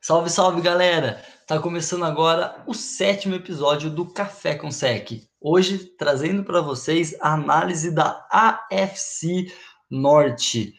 Salve, 0.00 0.30
salve, 0.30 0.62
galera! 0.62 1.20
Tá 1.46 1.58
começando 1.58 2.04
agora 2.04 2.62
o 2.66 2.72
sétimo 2.72 3.34
episódio 3.34 3.90
do 3.90 4.06
Café 4.06 4.54
com 4.54 4.70
Sec. 4.70 5.10
Hoje 5.40 5.92
trazendo 5.98 6.44
para 6.44 6.60
vocês 6.60 7.16
a 7.20 7.34
análise 7.34 7.90
da 7.90 8.24
AFC 8.30 9.52
Norte 9.90 10.72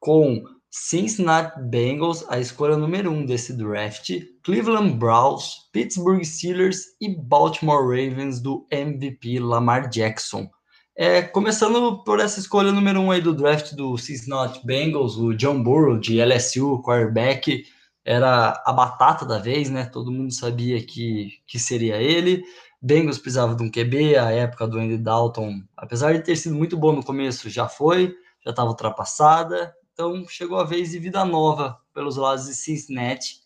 com 0.00 0.42
Cincinnati 0.70 1.62
Bengals, 1.62 2.26
a 2.28 2.40
escolha 2.40 2.76
número 2.76 3.12
um 3.12 3.24
desse 3.24 3.56
draft, 3.56 4.10
Cleveland 4.42 4.94
Browns, 4.96 5.70
Pittsburgh 5.72 6.24
Steelers 6.24 6.82
e 7.00 7.08
Baltimore 7.08 7.80
Ravens 7.80 8.40
do 8.40 8.66
MVP 8.72 9.38
Lamar 9.38 9.88
Jackson. 9.88 10.50
É, 10.96 11.22
começando 11.22 12.02
por 12.02 12.18
essa 12.18 12.40
escolha 12.40 12.72
número 12.72 13.00
um 13.00 13.12
aí 13.12 13.20
do 13.20 13.34
draft 13.34 13.72
do 13.74 13.96
Cincinnati 13.96 14.66
Bengals, 14.66 15.16
o 15.16 15.32
John 15.32 15.62
Burrow 15.62 15.98
de 15.98 16.20
LSU, 16.20 16.82
quarterback, 16.82 17.64
era 18.04 18.62
a 18.66 18.72
batata 18.72 19.24
da 19.24 19.38
vez, 19.38 19.70
né? 19.70 19.86
Todo 19.86 20.12
mundo 20.12 20.32
sabia 20.32 20.84
que, 20.84 21.40
que 21.46 21.58
seria 21.58 21.96
ele. 21.96 22.44
Bengals 22.80 23.18
precisava 23.18 23.54
de 23.54 23.62
um 23.62 23.70
QB, 23.70 24.16
a 24.16 24.30
época 24.30 24.68
do 24.68 24.78
Andy 24.78 24.98
Dalton, 24.98 25.62
apesar 25.74 26.12
de 26.12 26.22
ter 26.22 26.36
sido 26.36 26.54
muito 26.54 26.76
bom 26.76 26.92
no 26.92 27.02
começo, 27.02 27.48
já 27.48 27.66
foi, 27.66 28.14
já 28.44 28.50
estava 28.50 28.68
ultrapassada. 28.68 29.74
Então 29.94 30.26
chegou 30.28 30.58
a 30.58 30.64
vez 30.64 30.90
de 30.90 30.98
vida 30.98 31.24
nova 31.24 31.78
pelos 31.94 32.16
lados 32.16 32.44
de 32.44 32.54
Cincinnati. 32.54 33.42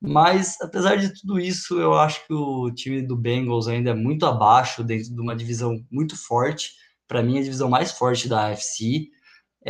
Mas 0.00 0.56
apesar 0.62 0.96
de 0.96 1.12
tudo 1.20 1.38
isso, 1.38 1.78
eu 1.78 1.92
acho 1.94 2.26
que 2.26 2.32
o 2.32 2.70
time 2.70 3.02
do 3.02 3.16
Bengals 3.16 3.68
ainda 3.68 3.90
é 3.90 3.94
muito 3.94 4.24
abaixo 4.24 4.82
dentro 4.82 5.12
de 5.12 5.20
uma 5.20 5.36
divisão 5.36 5.84
muito 5.90 6.16
forte. 6.16 6.72
Para 7.06 7.22
mim, 7.22 7.38
a 7.38 7.42
divisão 7.42 7.68
mais 7.68 7.92
forte 7.92 8.28
da 8.28 8.46
AFC. 8.46 9.10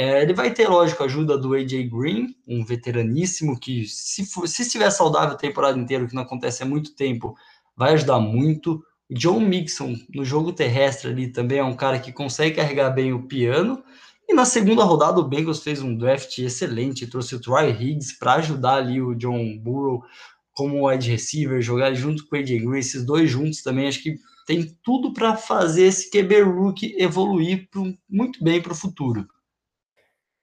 É, 0.01 0.23
ele 0.23 0.33
vai 0.33 0.55
ter, 0.55 0.69
lógico, 0.69 1.02
a 1.02 1.07
ajuda 1.07 1.37
do 1.37 1.55
AJ 1.55 1.91
Green, 1.91 2.29
um 2.47 2.65
veteraníssimo 2.65 3.59
que, 3.59 3.84
se, 3.89 4.25
for, 4.25 4.47
se 4.47 4.62
estiver 4.62 4.89
saudável 4.91 5.34
a 5.34 5.37
temporada 5.37 5.77
inteira, 5.77 6.05
o 6.05 6.06
que 6.06 6.15
não 6.15 6.23
acontece 6.23 6.62
há 6.62 6.66
muito 6.66 6.95
tempo, 6.95 7.34
vai 7.77 7.95
ajudar 7.95 8.20
muito. 8.20 8.81
O 9.11 9.14
John 9.14 9.41
Mixon, 9.41 9.97
no 10.14 10.25
jogo 10.25 10.53
terrestre 10.53 11.11
ali, 11.11 11.33
também 11.33 11.59
é 11.59 11.64
um 11.64 11.75
cara 11.75 11.98
que 11.98 12.12
consegue 12.12 12.55
carregar 12.55 12.91
bem 12.91 13.12
o 13.12 13.27
piano. 13.27 13.83
E 14.28 14.34
na 14.34 14.45
segunda 14.45 14.84
rodada, 14.84 15.19
o 15.19 15.28
Bengals 15.28 15.64
fez 15.64 15.83
um 15.83 15.97
draft 15.97 16.39
excelente, 16.39 17.09
trouxe 17.09 17.34
o 17.34 17.41
Troy 17.41 17.69
Higgs 17.69 18.17
para 18.20 18.34
ajudar 18.34 18.77
ali 18.77 19.03
o 19.03 19.17
John 19.17 19.59
Burrow 19.59 20.05
como 20.53 20.89
wide 20.89 21.11
receiver, 21.11 21.61
jogar 21.61 21.92
junto 21.94 22.25
com 22.28 22.37
o 22.37 22.39
AJ 22.39 22.61
Green, 22.61 22.78
esses 22.78 23.05
dois 23.05 23.28
juntos 23.28 23.65
também, 23.65 23.89
acho 23.89 24.05
que 24.05 24.15
tem 24.47 24.78
tudo 24.81 25.12
para 25.12 25.37
fazer 25.37 25.87
esse 25.87 26.09
QB 26.09 26.42
rookie 26.42 26.94
evoluir 27.03 27.69
pro, 27.69 27.92
muito 28.09 28.44
bem 28.44 28.62
para 28.62 28.72
o 28.72 28.77
futuro. 28.77 29.27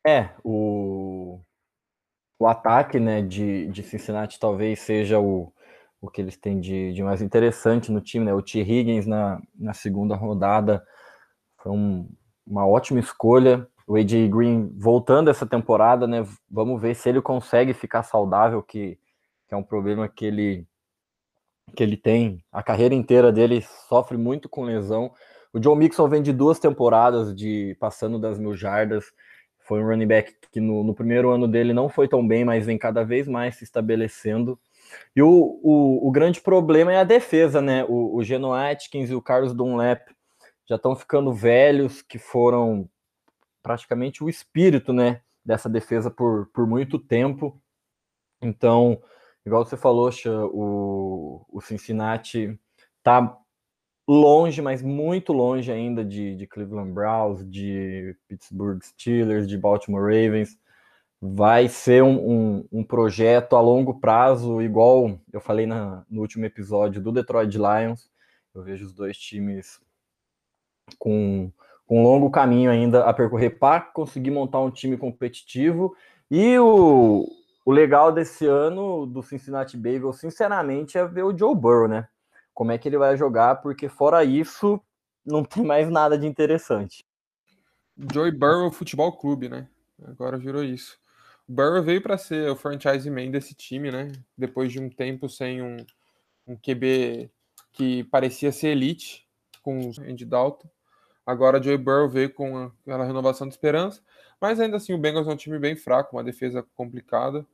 É, 0.06 0.30
o, 0.44 1.40
o 2.38 2.48
ataque 2.48 3.00
né, 3.00 3.24
de, 3.24 3.68
de 3.70 3.82
Cincinnati 3.82 4.40
talvez 4.40 4.80
seja 4.80 5.20
o, 5.20 5.52
o 6.00 6.10
que 6.10 6.22
eles 6.22 6.38
têm 6.38 6.60
de, 6.60 6.94
de 6.94 7.04
mais 7.04 7.22
interessante 7.22 7.92
no 7.92 8.00
time, 8.00 8.26
né? 8.26 8.34
O 8.34 8.42
T. 8.42 8.60
Higgins 8.62 9.08
na, 9.08 9.42
na 9.58 9.74
segunda 9.74 10.16
rodada 10.16 10.86
foi 11.58 11.72
um, 11.72 12.08
uma 12.46 12.68
ótima 12.68 13.00
escolha. 13.00 13.68
O 13.88 13.96
AJ 13.96 14.30
Green 14.30 14.72
voltando 14.78 15.30
essa 15.30 15.46
temporada, 15.46 16.06
né? 16.06 16.24
Vamos 16.50 16.80
ver 16.80 16.96
se 16.96 17.10
ele 17.10 17.22
consegue 17.22 17.74
ficar 17.74 18.04
saudável, 18.04 18.62
que, 18.62 19.00
que 19.48 19.54
é 19.54 19.58
um 19.58 19.64
problema 19.64 20.08
que 20.08 20.26
ele, 20.26 20.68
que 21.76 21.82
ele 21.82 21.98
tem. 21.98 22.44
A 22.52 22.62
carreira 22.62 22.94
inteira 22.94 23.32
dele 23.32 23.62
sofre 23.90 24.18
muito 24.18 24.48
com 24.48 24.64
lesão. 24.64 25.12
O 25.52 25.60
John 25.60 25.76
Mixon 25.76 26.08
vem 26.08 26.22
de 26.22 26.34
duas 26.34 26.60
temporadas 26.60 27.34
de 27.36 27.76
passando 27.80 28.20
das 28.20 28.38
mil 28.38 28.56
jardas. 28.56 29.06
Foi 29.66 29.82
um 29.82 29.88
running 29.88 30.08
back 30.08 30.36
que 30.52 30.60
no, 30.60 30.84
no, 30.84 30.94
primeiro 30.94 31.32
ano 31.32 31.48
dele 31.48 31.74
não 31.74 31.90
foi 31.90 32.08
tão 32.08 32.26
bem, 32.26 32.46
mas 32.46 32.66
vem 32.66 32.78
cada 32.78 33.04
vez 33.04 33.28
mais 33.28 33.56
se 33.56 33.64
estabelecendo. 33.64 34.60
E 35.16 35.22
o, 35.22 35.60
o, 35.64 36.08
o 36.08 36.12
grande 36.12 36.40
problema 36.40 36.94
é 36.94 36.98
a 36.98 37.04
defesa, 37.04 37.62
né? 37.62 37.84
O, 37.86 38.16
o 38.16 38.24
Geno 38.24 38.54
Atkins 38.54 39.10
e 39.10 39.16
o 39.16 39.22
Carlos 39.22 39.54
Dunlap 39.54 40.08
já 40.68 40.76
estão 40.76 40.96
ficando 40.96 41.34
velhos, 41.34 42.02
que 42.04 42.20
foram 42.20 42.88
praticamente 43.64 44.24
o 44.24 44.30
espírito, 44.30 44.94
né? 44.94 45.22
Dessa 45.44 45.68
defesa 45.68 46.12
por, 46.12 46.48
por 46.54 46.68
muito 46.68 47.00
tempo. 47.00 47.60
Então, 48.42 49.02
igual 49.44 49.66
você 49.66 49.76
falou, 49.76 50.12
o, 50.54 51.46
o 51.50 51.62
Cincinnati 51.62 52.60
tá 53.02 53.36
longe, 54.08 54.62
mas 54.62 54.82
muito 54.82 55.34
longe 55.34 55.72
ainda 55.72 56.04
de, 56.06 56.36
de 56.36 56.48
Cleveland 56.48 56.92
Browns, 56.92 57.50
de 57.50 58.16
Pittsburgh 58.28 58.82
Steelers, 58.84 59.48
de 59.48 59.58
Baltimore 59.58 60.04
Ravens. 60.04 60.58
Vai 61.22 61.68
ser 61.68 62.04
um, 62.04 62.18
um, 62.18 62.68
um 62.72 62.84
projeto 62.84 63.56
a 63.56 63.62
longo 63.62 64.00
prazo, 64.00 64.62
igual 64.62 65.20
eu 65.34 65.42
falei 65.42 65.66
na, 65.66 66.06
no 66.10 66.22
último 66.22 66.46
episódio 66.46 67.02
do 67.02 67.12
Detroit 67.12 67.56
Lions. 67.56 68.10
Eu 68.54 68.64
vejo 68.64 68.86
os 68.86 68.94
dois 68.94 69.18
times 69.18 69.80
com, 71.00 71.52
com 71.88 72.00
um 72.00 72.04
longo 72.04 72.30
caminho 72.30 72.70
ainda 72.70 73.06
a 73.06 73.14
percorrer 73.14 73.58
para 73.58 73.82
conseguir 73.82 74.32
montar 74.32 74.60
um 74.60 74.70
time 74.70 74.98
competitivo. 74.98 75.96
E 76.30 76.58
o, 76.60 77.26
o 77.66 77.72
legal 77.72 78.12
desse 78.12 78.46
ano 78.46 79.06
do 79.06 79.24
Cincinnati 79.24 79.76
Bengals, 79.76 80.20
sinceramente, 80.20 80.98
é 80.98 81.08
ver 81.08 81.24
o 81.24 81.36
Joe 81.36 81.56
Burrow, 81.56 81.88
né? 81.88 82.08
Como 82.56 82.72
é 82.72 82.78
que 82.78 82.88
ele 82.88 82.98
vai 82.98 83.18
jogar, 83.18 83.58
porque 83.58 83.90
fora 83.90 84.24
isso, 84.24 84.82
não 85.26 85.44
tem 85.44 85.64
mais 85.64 85.90
nada 85.90 86.18
de 86.18 86.26
interessante. 86.26 87.06
Joey 88.12 88.32
Burrow 88.32 88.72
Futebol 88.72 89.12
Clube, 89.12 89.50
né? 89.50 89.68
Agora 90.06 90.38
virou 90.38 90.64
isso. 90.64 90.98
O 91.48 91.54
Burrow 91.54 91.84
veio 91.84 92.02
para 92.02 92.18
ser 92.18 92.50
o 92.50 92.56
franchise 92.56 93.10
man 93.10 93.30
desse 93.30 93.54
time, 93.54 93.92
né? 93.92 94.12
Depois 94.38 94.72
de 94.72 94.80
um 94.80 94.90
tempo 94.90 95.30
sem 95.30 95.62
um, 95.62 95.78
um 96.48 96.56
QB 96.56 97.30
que 97.74 98.06
parecia 98.06 98.52
ser 98.54 98.70
elite, 98.70 99.28
com 99.62 99.90
o 99.90 99.92
Andy 100.02 100.26
Dalton. 100.26 100.70
Agora 101.26 101.62
Joey 101.62 101.78
Burrow 101.78 102.08
veio 102.08 102.34
com 102.34 102.72
aquela 102.82 103.04
renovação 103.04 103.48
de 103.48 103.54
esperança, 103.54 104.02
mas 104.40 104.60
ainda 104.60 104.78
assim 104.78 104.94
o 104.94 104.98
Bengals 104.98 105.28
é 105.28 105.32
um 105.32 105.36
time 105.36 105.60
bem 105.60 105.76
fraco, 105.76 106.16
uma 106.16 106.24
defesa 106.24 106.66
complicada. 106.76 107.46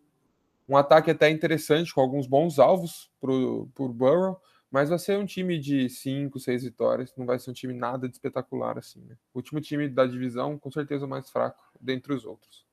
Um 0.70 0.78
ataque 0.78 1.10
até 1.10 1.30
interessante, 1.30 1.94
com 1.94 2.02
alguns 2.02 2.28
bons 2.28 2.60
alvos 2.60 3.10
para 3.20 3.32
o 3.32 3.68
Burrow, 3.76 4.40
mas 4.72 4.90
vai 4.90 4.98
ser 4.98 5.18
um 5.18 5.26
time 5.26 5.60
de 5.60 5.90
5, 5.90 6.40
6 6.40 6.64
vitórias, 6.64 7.14
não 7.18 7.26
vai 7.26 7.38
ser 7.38 7.52
um 7.52 7.54
time 7.54 7.74
nada 7.74 8.08
de 8.08 8.16
espetacular 8.16 8.78
assim, 8.78 9.02
né? 9.02 9.16
O 9.34 9.40
último 9.40 9.60
time 9.60 9.90
da 9.90 10.06
divisão, 10.06 10.58
com 10.58 10.72
certeza 10.72 11.06
o 11.06 11.10
mais 11.10 11.30
fraco 11.30 11.62
dentre 11.80 12.14
os 12.14 12.26
outros. 12.26 12.66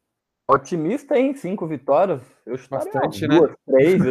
Otimista 0.51 1.19
em 1.19 1.35
cinco 1.35 1.67
vitórias? 1.67 2.23
Eu 2.47 2.59
Bastante, 2.71 3.27
né? 3.27 3.37
Duas, 3.37 3.53
três, 3.67 4.03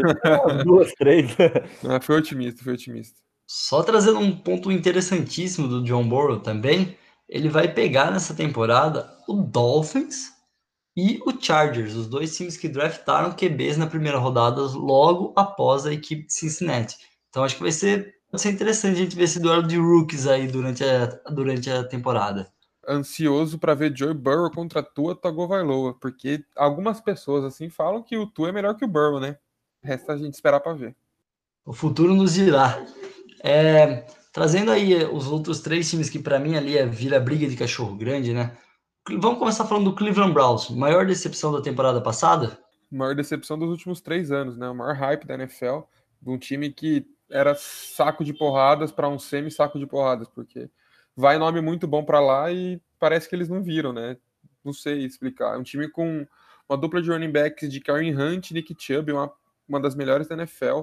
duas, 0.64 0.94
três. 0.94 1.36
Não, 1.82 2.00
foi 2.00 2.18
otimista, 2.18 2.64
foi 2.64 2.74
otimista. 2.74 3.20
Só 3.50 3.82
trazendo 3.82 4.20
um 4.20 4.38
ponto 4.38 4.72
interessantíssimo 4.72 5.68
do 5.68 5.84
John 5.84 6.08
Burrow 6.08 6.40
também, 6.40 6.96
ele 7.28 7.50
vai 7.50 7.74
pegar 7.74 8.12
nessa 8.12 8.36
temporada 8.36 9.10
o 9.28 9.42
Dolphins 9.42 10.32
e 10.96 11.20
o 11.26 11.42
Chargers, 11.42 11.96
os 11.96 12.08
dois 12.08 12.36
times 12.36 12.58
que 12.58 12.70
draftaram 12.70 13.32
QBs 13.32 13.78
na 13.78 13.88
primeira 13.88 14.20
rodada 14.20 14.62
logo 14.62 15.34
após 15.36 15.86
a 15.86 15.94
equipe 15.94 16.28
de 16.28 16.34
Cincinnati. 16.34 16.98
Então 17.30 17.44
acho 17.44 17.56
que 17.56 17.62
vai 17.62 17.72
ser, 17.72 18.16
vai 18.32 18.40
ser 18.40 18.52
interessante 18.52 18.94
a 18.94 19.04
gente 19.04 19.16
ver 19.16 19.24
esse 19.24 19.40
duelo 19.40 19.64
de 19.64 19.78
rookies 19.78 20.28
aí 20.28 20.48
durante 20.48 20.84
a, 20.84 21.06
durante 21.32 21.70
a 21.70 21.84
temporada. 21.84 22.52
Ansioso 22.88 23.60
para 23.60 23.74
ver 23.74 23.96
Joe 23.96 24.14
Burrow 24.14 24.50
contra 24.50 24.82
Tua 24.82 25.16
Tagovailoa, 25.16 25.94
porque 26.00 26.44
algumas 26.56 27.02
pessoas 27.02 27.44
assim 27.44 27.70
falam 27.70 28.02
que 28.02 28.18
o 28.18 28.26
Tua 28.28 28.50
é 28.50 28.52
melhor 28.52 28.76
que 28.76 28.86
o 28.86 28.88
Burrow, 28.88 29.20
né? 29.20 29.38
Resta 29.84 30.14
a 30.14 30.18
gente 30.18 30.34
esperar 30.34 30.60
para 30.60 30.74
ver. 30.74 30.96
O 31.66 31.74
futuro 31.74 32.16
nos 32.16 32.34
dirá. 32.34 32.82
É, 33.44 34.06
trazendo 34.32 34.72
aí 34.72 35.04
os 35.06 35.28
outros 35.28 35.60
três 35.60 35.90
times 35.90 36.10
que 36.10 36.20
para 36.20 36.40
mim 36.40 36.56
ali 36.56 36.78
é 36.78 36.86
vira 36.86 37.20
briga 37.20 37.48
de 37.48 37.58
cachorro 37.58 37.96
grande, 37.96 38.34
né? 38.34 38.56
Vamos 39.20 39.40
começar 39.40 39.66
falando 39.66 39.86
do 39.86 39.96
Cleveland 39.96 40.34
Browns. 40.34 40.70
Maior 40.70 41.06
decepção 41.06 41.52
da 41.52 41.62
temporada 41.62 42.02
passada? 42.02 42.58
Maior 42.92 43.16
decepção 43.16 43.58
dos 43.58 43.70
últimos 43.70 44.02
três 44.02 44.32
anos, 44.32 44.58
né? 44.58 44.70
O 44.70 44.76
maior 44.76 44.96
hype 44.96 45.26
da 45.26 45.36
NFL. 45.36 45.80
De 46.22 46.30
um 46.30 46.38
time 46.38 46.72
que 46.72 47.06
era 47.30 47.56
saco 47.56 48.24
de 48.24 48.34
porradas 48.34 48.92
para 48.92 49.10
um 49.10 49.20
semi-saco 49.20 49.78
de 49.80 49.86
porradas, 49.86 50.28
porque 50.30 50.70
vai 51.16 51.38
nome 51.38 51.62
muito 51.62 51.88
bom 51.88 52.04
para 52.04 52.20
lá 52.20 52.52
e 52.52 52.82
parece 53.00 53.28
que 53.28 53.36
eles 53.36 53.50
não 53.50 53.64
viram, 53.64 53.92
né? 53.92 54.18
Não 54.64 54.74
sei 54.74 55.06
explicar. 55.06 55.56
É 55.56 55.58
um 55.58 55.64
time 55.64 55.90
com 55.90 56.26
uma 56.70 56.78
dupla 56.78 57.02
de 57.02 57.10
running 57.10 57.32
backs 57.32 57.72
de 57.72 57.80
Karen 57.80 58.16
Hunt 58.16 58.52
e 58.52 58.54
Nick 58.54 58.76
Chubb, 58.78 59.12
uma, 59.12 59.32
uma 59.68 59.80
das 59.80 59.96
melhores 59.96 60.28
da 60.28 60.36
NFL. 60.36 60.82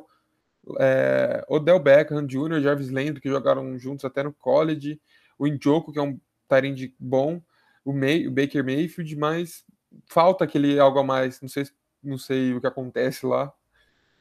É, 0.78 1.44
Odell 1.48 1.78
Beckham 1.78 2.26
Jr., 2.26 2.60
Jarvis 2.60 2.90
Landry, 2.90 3.20
que 3.20 3.28
jogaram 3.28 3.78
juntos 3.78 4.04
até 4.04 4.22
no 4.22 4.32
college. 4.32 5.00
O 5.38 5.46
Injoko, 5.46 5.92
que 5.92 5.98
é 5.98 6.02
um 6.02 6.18
tarende 6.48 6.94
bom. 6.98 7.42
O, 7.84 7.92
May, 7.92 8.26
o 8.26 8.30
Baker 8.30 8.64
Mayfield, 8.64 9.14
mas 9.16 9.64
falta 10.06 10.44
aquele 10.44 10.78
algo 10.78 10.98
a 10.98 11.04
mais. 11.04 11.40
Não 11.40 11.48
sei, 11.48 11.66
não 12.02 12.16
sei 12.16 12.54
o 12.54 12.60
que 12.60 12.66
acontece 12.66 13.26
lá. 13.26 13.52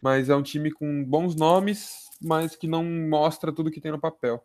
Mas 0.02 0.30
é 0.30 0.36
um 0.36 0.44
time 0.44 0.70
com 0.70 1.04
bons 1.06 1.34
nomes, 1.34 2.10
mas 2.22 2.56
que 2.56 2.68
não 2.68 2.84
mostra 2.84 3.54
tudo 3.54 3.72
que 3.72 3.82
tem 3.82 3.92
no 3.92 4.00
papel. 4.00 4.44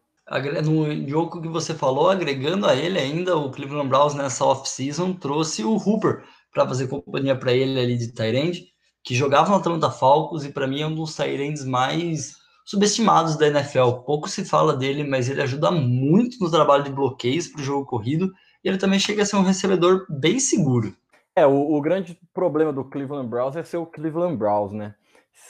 No 0.65 1.09
jogo 1.09 1.41
que 1.41 1.49
você 1.49 1.75
falou, 1.75 2.11
agregando 2.11 2.67
a 2.67 2.75
ele 2.75 2.99
ainda, 2.99 3.37
o 3.37 3.50
Cleveland 3.50 3.88
Browns 3.88 4.15
nessa 4.15 4.44
off-season 4.44 5.15
trouxe 5.15 5.65
o 5.65 5.76
Hooper 5.76 6.23
para 6.53 6.67
fazer 6.67 6.88
companhia 6.88 7.37
para 7.37 7.53
ele 7.53 7.81
ali 7.81 7.97
de 7.97 8.12
Tyrande. 8.12 8.67
que 9.03 9.15
jogava 9.15 9.49
no 9.49 9.56
Atlanta 9.56 9.91
Falcons 9.91 10.44
e 10.44 10.53
para 10.53 10.67
mim 10.67 10.82
é 10.82 10.87
um 10.87 10.94
dos 10.94 11.17
Tyrants 11.17 11.65
mais 11.65 12.35
subestimados 12.67 13.38
da 13.38 13.47
NFL. 13.47 14.03
Pouco 14.05 14.29
se 14.29 14.44
fala 14.44 14.76
dele, 14.76 15.03
mas 15.03 15.31
ele 15.31 15.41
ajuda 15.41 15.70
muito 15.70 16.37
no 16.38 16.50
trabalho 16.50 16.85
de 16.85 16.91
bloqueios 16.91 17.49
para 17.49 17.62
o 17.62 17.65
jogo 17.65 17.87
corrido 17.87 18.31
e 18.62 18.69
ele 18.69 18.76
também 18.76 18.99
chega 18.99 19.23
a 19.23 19.26
ser 19.26 19.37
um 19.37 19.43
recebedor 19.43 20.05
bem 20.11 20.38
seguro. 20.38 20.94
É, 21.35 21.47
o, 21.47 21.76
o, 21.76 21.81
grande 21.81 22.19
problema 22.35 22.73
do 22.73 22.85
Cleveland 22.85 23.29
Browns 23.29 23.56
é 23.56 23.62
ser 23.62 23.76
o 23.76 23.87
Cleveland 23.87 24.37
Browns, 24.37 24.73
né? 24.73 24.94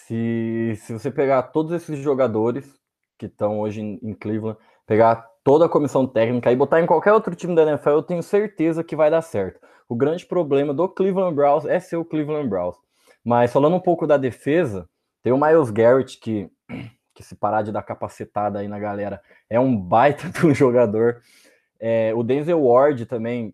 Se, 0.07 0.75
se 0.77 0.93
você 0.93 1.11
pegar 1.11 1.43
todos 1.45 1.73
esses 1.73 1.99
jogadores 1.99 2.79
que 3.19 3.27
estão 3.27 3.61
hoje 3.61 3.81
em, 3.81 3.99
em 4.03 4.15
Cleveland, 4.15 4.59
pegar 4.87 5.27
toda 5.43 5.67
a 5.67 5.69
comissão 5.69 6.07
técnica 6.07 6.53
e 6.53 6.57
botar 6.57 6.81
em 6.81 6.87
qualquer 6.87 7.13
outro 7.13 7.35
time 7.35 7.55
da 7.55 7.63
NFL, 7.63 7.91
eu 7.91 8.03
tenho 8.03 8.23
certeza 8.23 8.85
que 8.85 8.95
vai 8.95 9.11
dar 9.11 9.23
certo. 9.23 9.61
O 9.89 9.97
grande 9.97 10.27
problema 10.27 10.75
do 10.75 10.89
Cleveland 10.89 11.35
Browns 11.35 11.65
é 11.65 11.81
ser 11.81 11.97
o 11.97 12.05
Cleveland 12.05 12.49
Browns. 12.49 12.77
Mas 13.25 13.53
falando 13.53 13.77
um 13.77 13.81
pouco 13.81 14.07
da 14.07 14.17
defesa, 14.17 14.89
tem 15.23 15.33
o 15.33 15.39
Miles 15.39 15.71
Garrett 15.71 16.19
que 16.19 16.51
que 17.19 17.25
se 17.25 17.35
parar 17.35 17.63
de 17.63 17.73
dar 17.73 17.83
capacitada 17.83 18.61
aí 18.61 18.69
na 18.69 18.79
galera, 18.79 19.21
é 19.51 19.59
um 19.59 19.77
baita 19.77 20.29
de 20.31 20.47
um 20.47 20.55
jogador. 20.55 21.21
É, 21.81 22.15
o 22.15 22.23
Denzel 22.23 22.63
Ward 22.63 23.07
também, 23.07 23.53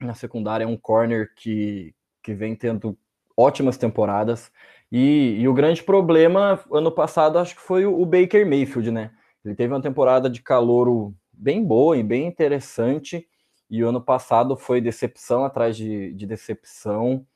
na 0.00 0.14
secundária, 0.14 0.62
é 0.62 0.68
um 0.68 0.76
corner 0.76 1.34
que, 1.34 1.92
que 2.22 2.32
vem 2.32 2.54
tendo 2.54 2.96
ótimas 3.36 3.76
temporadas. 3.76 4.52
E, 4.90 5.36
e 5.40 5.48
o 5.48 5.54
grande 5.54 5.82
problema, 5.82 6.62
ano 6.72 6.92
passado, 6.92 7.38
acho 7.38 7.54
que 7.54 7.60
foi 7.60 7.84
o, 7.84 8.00
o 8.00 8.06
Baker 8.06 8.46
Mayfield, 8.46 8.90
né? 8.90 9.10
Ele 9.44 9.54
teve 9.54 9.72
uma 9.72 9.82
temporada 9.82 10.28
de 10.30 10.42
calouro 10.42 11.14
bem 11.32 11.64
boa 11.64 11.96
e 11.96 12.02
bem 12.02 12.26
interessante, 12.26 13.28
e 13.68 13.82
o 13.82 13.88
ano 13.88 14.00
passado 14.00 14.56
foi 14.56 14.80
decepção 14.80 15.44
atrás 15.44 15.76
de, 15.76 16.12
de 16.14 16.26
decepção. 16.26 17.26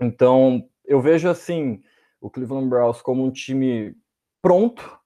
Então, 0.00 0.68
eu 0.84 1.00
vejo 1.00 1.28
assim 1.28 1.82
o 2.20 2.30
Cleveland 2.30 2.68
Browns 2.68 3.02
como 3.02 3.24
um 3.24 3.30
time 3.30 3.94
pronto, 4.40 4.98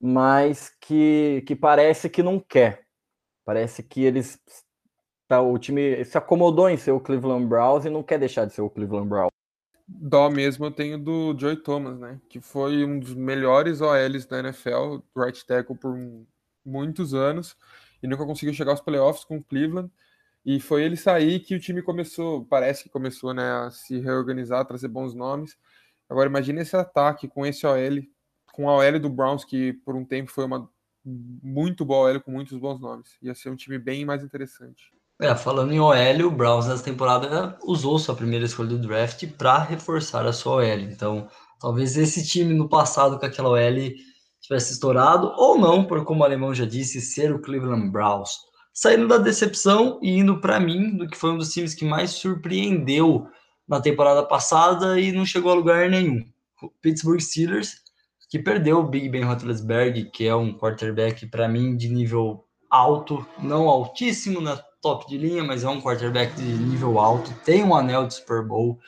mas 0.00 0.68
que, 0.80 1.42
que 1.46 1.54
parece 1.54 2.10
que 2.10 2.22
não 2.22 2.40
quer. 2.40 2.86
Parece 3.44 3.82
que 3.82 4.02
eles 4.04 4.40
tá, 5.28 5.40
o 5.40 5.58
time 5.58 6.04
se 6.04 6.18
acomodou 6.18 6.68
em 6.68 6.76
ser 6.76 6.92
o 6.92 7.00
Cleveland 7.00 7.46
Browns 7.46 7.84
e 7.84 7.90
não 7.90 8.02
quer 8.02 8.18
deixar 8.18 8.44
de 8.44 8.52
ser 8.52 8.62
o 8.62 8.70
Cleveland 8.70 9.08
Browns. 9.08 9.41
Dó 9.94 10.30
mesmo 10.30 10.66
eu 10.66 10.70
tenho 10.70 10.98
do 10.98 11.36
Joey 11.38 11.56
Thomas, 11.56 11.98
né? 11.98 12.20
Que 12.28 12.40
foi 12.40 12.84
um 12.84 12.98
dos 12.98 13.14
melhores 13.14 13.80
OLs 13.80 14.26
da 14.26 14.40
NFL, 14.40 14.98
right 15.16 15.44
tackle 15.46 15.76
por 15.76 15.96
muitos 16.64 17.14
anos 17.14 17.56
e 18.02 18.06
nunca 18.06 18.24
conseguiu 18.26 18.54
chegar 18.54 18.72
aos 18.72 18.80
playoffs 18.80 19.24
com 19.24 19.38
o 19.38 19.44
Cleveland. 19.44 19.90
E 20.44 20.58
foi 20.58 20.82
ele 20.82 20.96
sair 20.96 21.40
que 21.40 21.54
o 21.54 21.60
time 21.60 21.82
começou, 21.82 22.44
parece 22.46 22.84
que 22.84 22.88
começou, 22.88 23.32
né, 23.32 23.44
a 23.44 23.70
se 23.70 24.00
reorganizar, 24.00 24.60
a 24.60 24.64
trazer 24.64 24.88
bons 24.88 25.14
nomes. 25.14 25.56
Agora 26.08 26.28
imagine 26.28 26.60
esse 26.60 26.76
ataque 26.76 27.28
com 27.28 27.46
esse 27.46 27.66
OL 27.66 28.02
com 28.52 28.68
a 28.68 28.76
OL 28.76 29.00
do 29.00 29.08
Browns, 29.08 29.44
que 29.44 29.72
por 29.72 29.96
um 29.96 30.04
tempo 30.04 30.30
foi 30.30 30.44
uma 30.44 30.70
muito 31.04 31.84
boa 31.84 32.12
OL 32.12 32.20
com 32.20 32.30
muitos 32.30 32.58
bons 32.58 32.78
nomes. 32.80 33.16
Ia 33.22 33.34
ser 33.34 33.50
um 33.50 33.56
time 33.56 33.78
bem 33.78 34.04
mais 34.04 34.22
interessante. 34.22 34.92
É, 35.20 35.34
falando 35.34 35.72
em 35.72 35.78
OL, 35.78 36.26
o 36.26 36.30
Browns 36.30 36.66
nessa 36.66 36.82
temporada 36.82 37.56
usou 37.64 37.98
sua 37.98 38.14
primeira 38.14 38.44
escolha 38.44 38.70
do 38.70 38.78
draft 38.78 39.26
para 39.38 39.58
reforçar 39.58 40.26
a 40.26 40.32
sua 40.32 40.56
OL. 40.56 40.80
Então, 40.80 41.28
talvez 41.60 41.96
esse 41.96 42.26
time 42.26 42.52
no 42.54 42.68
passado 42.68 43.18
com 43.18 43.26
aquela 43.26 43.50
OL 43.50 43.92
tivesse 44.40 44.72
estourado, 44.72 45.32
ou 45.36 45.56
não, 45.58 45.84
por 45.84 46.04
como 46.04 46.22
o 46.22 46.24
alemão 46.24 46.52
já 46.52 46.64
disse, 46.64 47.00
ser 47.00 47.32
o 47.32 47.40
Cleveland 47.40 47.90
Browns. 47.90 48.30
Saindo 48.74 49.06
da 49.06 49.18
decepção 49.18 50.00
e 50.02 50.18
indo 50.18 50.40
para 50.40 50.58
mim, 50.58 50.96
do 50.96 51.06
que 51.06 51.16
foi 51.16 51.30
um 51.30 51.38
dos 51.38 51.52
times 51.52 51.74
que 51.74 51.84
mais 51.84 52.10
surpreendeu 52.10 53.26
na 53.68 53.80
temporada 53.80 54.24
passada 54.24 54.98
e 54.98 55.12
não 55.12 55.24
chegou 55.24 55.52
a 55.52 55.54
lugar 55.54 55.88
nenhum. 55.88 56.24
O 56.60 56.70
Pittsburgh 56.80 57.20
Steelers 57.20 57.82
que 58.32 58.38
perdeu 58.38 58.78
o 58.78 58.88
Big 58.88 59.10
Ben 59.10 59.24
Roethlisberger, 59.24 60.10
que 60.10 60.26
é 60.26 60.34
um 60.34 60.56
quarterback 60.56 61.26
para 61.26 61.46
mim 61.46 61.76
de 61.76 61.90
nível 61.90 62.46
alto, 62.70 63.26
não 63.38 63.68
altíssimo 63.68 64.40
na 64.40 64.58
top 64.82 65.08
de 65.08 65.16
linha, 65.16 65.42
mas 65.42 65.64
é 65.64 65.68
um 65.68 65.80
quarterback 65.80 66.34
de 66.34 66.42
nível 66.42 66.98
alto, 66.98 67.32
tem 67.44 67.64
um 67.64 67.74
anel 67.74 68.06
de 68.06 68.14
Super 68.14 68.44
Bowl 68.44 68.78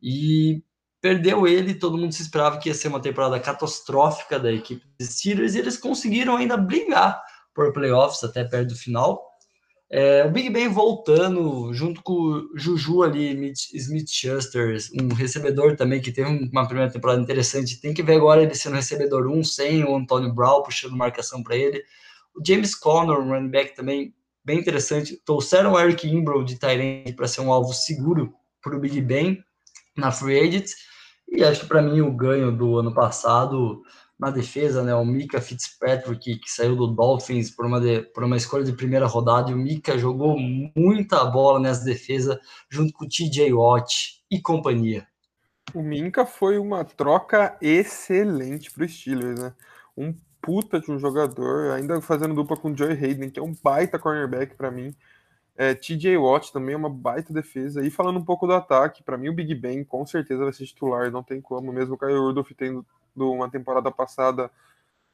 e 0.00 0.62
perdeu 1.00 1.46
ele, 1.46 1.74
todo 1.74 1.98
mundo 1.98 2.12
se 2.12 2.22
esperava 2.22 2.58
que 2.58 2.68
ia 2.68 2.74
ser 2.74 2.88
uma 2.88 3.00
temporada 3.00 3.40
catastrófica 3.40 4.38
da 4.38 4.52
equipe 4.52 4.84
dos 4.98 5.08
Steelers 5.08 5.54
e 5.54 5.58
eles 5.58 5.76
conseguiram 5.76 6.36
ainda 6.36 6.56
brigar 6.56 7.20
por 7.54 7.72
playoffs 7.72 8.22
até 8.22 8.44
perto 8.44 8.68
do 8.68 8.76
final, 8.76 9.28
é, 9.90 10.22
o 10.26 10.30
Big 10.30 10.50
Ben 10.50 10.68
voltando, 10.68 11.72
junto 11.72 12.02
com 12.02 12.12
o 12.12 12.50
Juju 12.54 13.02
ali, 13.02 13.52
Smith 13.72 14.08
Schuster, 14.10 14.76
um 15.00 15.14
recebedor 15.14 15.76
também 15.76 16.00
que 16.00 16.12
teve 16.12 16.28
uma 16.28 16.66
primeira 16.66 16.92
temporada 16.92 17.22
interessante. 17.22 17.80
Tem 17.80 17.94
que 17.94 18.02
ver 18.02 18.16
agora 18.16 18.42
ele 18.42 18.54
sendo 18.54 18.76
recebedor 18.76 19.26
1, 19.26 19.44
sem 19.44 19.84
o 19.84 19.96
Antônio 19.96 20.34
Brown 20.34 20.62
puxando 20.62 20.94
marcação 20.94 21.42
para 21.42 21.56
ele. 21.56 21.82
O 22.34 22.46
James 22.46 22.74
Conner, 22.74 23.18
um 23.18 23.30
running 23.30 23.48
back 23.48 23.74
também 23.74 24.14
bem 24.48 24.58
interessante. 24.58 25.20
Trouxeram 25.26 25.72
o 25.72 25.78
Eric 25.78 26.08
Imbro 26.08 26.42
de 26.42 26.58
Tyrande 26.58 27.12
para 27.12 27.28
ser 27.28 27.42
um 27.42 27.52
alvo 27.52 27.74
seguro 27.74 28.32
para 28.62 28.74
o 28.74 28.80
Big 28.80 28.98
Ben 29.02 29.44
na 29.94 30.10
Free 30.10 30.40
Agents. 30.40 30.74
E 31.28 31.44
acho 31.44 31.60
que 31.60 31.66
para 31.66 31.82
mim 31.82 32.00
o 32.00 32.10
ganho 32.10 32.50
do 32.50 32.78
ano 32.78 32.94
passado 32.94 33.82
na 34.18 34.30
defesa, 34.30 34.82
né? 34.82 34.94
O 34.94 35.04
Mika 35.04 35.38
Fitzpatrick, 35.38 36.38
que 36.38 36.50
saiu 36.50 36.74
do 36.74 36.86
Dolphins 36.86 37.50
por 37.50 37.66
uma, 37.66 37.78
de, 37.78 38.00
por 38.14 38.24
uma 38.24 38.38
escolha 38.38 38.64
de 38.64 38.72
primeira 38.72 39.06
rodada, 39.06 39.50
e 39.50 39.54
o 39.54 39.58
Mika 39.58 39.98
jogou 39.98 40.38
muita 40.74 41.26
bola 41.26 41.60
nessa 41.60 41.84
defesa, 41.84 42.40
junto 42.70 42.94
com 42.94 43.04
o 43.04 43.08
TJ 43.08 43.52
Watt 43.52 44.24
e 44.30 44.40
companhia. 44.40 45.06
O 45.74 45.82
Minka 45.82 46.24
foi 46.24 46.58
uma 46.58 46.82
troca 46.86 47.58
excelente 47.60 48.70
para 48.70 48.86
os 48.86 48.98
Steelers, 48.98 49.38
né? 49.38 49.52
Um 49.94 50.14
puta 50.48 50.80
de 50.80 50.90
um 50.90 50.98
jogador, 50.98 51.72
ainda 51.72 52.00
fazendo 52.00 52.32
dupla 52.32 52.56
com 52.56 52.70
o 52.70 52.76
Joey 52.76 52.92
Hayden, 52.92 53.28
que 53.28 53.38
é 53.38 53.42
um 53.42 53.54
baita 53.62 53.98
cornerback 53.98 54.54
para 54.54 54.70
mim. 54.70 54.94
É, 55.54 55.74
TJ 55.74 56.16
Watt 56.16 56.50
também 56.54 56.72
é 56.72 56.78
uma 56.78 56.88
baita 56.88 57.34
defesa. 57.34 57.84
E 57.84 57.90
falando 57.90 58.18
um 58.18 58.24
pouco 58.24 58.46
do 58.46 58.54
ataque, 58.54 59.02
para 59.02 59.18
mim 59.18 59.28
o 59.28 59.34
Big 59.34 59.54
Ben 59.54 59.84
com 59.84 60.06
certeza 60.06 60.44
vai 60.44 60.52
ser 60.54 60.64
titular, 60.64 61.10
não 61.10 61.22
tem 61.22 61.38
como, 61.38 61.70
mesmo 61.70 61.96
o 61.96 61.98
Kyle 61.98 62.16
Rudolph 62.16 62.50
tendo 62.56 62.86
uma 63.14 63.50
temporada 63.50 63.90
passada 63.90 64.50